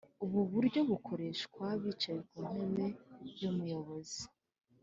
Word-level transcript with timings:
Ubu 0.23 0.39
buryo 0.51 0.79
bukoreshwa 0.89 1.65
bicaye 1.81 2.19
ku 2.29 2.37
ntebe 2.49 2.85
y'umuyobozi. 3.39 4.23